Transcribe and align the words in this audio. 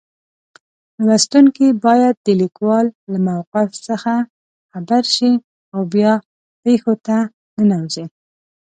لوستونکی 1.05 1.67
باید 1.85 2.15
د 2.25 2.27
لیکوال 2.41 2.85
له 3.11 3.17
موقف 3.27 3.69
څخه 3.87 4.13
خبر 4.71 5.03
شي 5.15 5.31
او 5.73 5.81
بیا 5.93 6.13
پېښو 6.63 6.93
ته 7.05 7.17
ننوځي. 7.67 8.05